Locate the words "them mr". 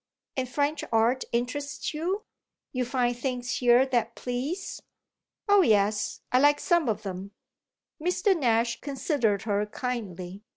7.03-8.35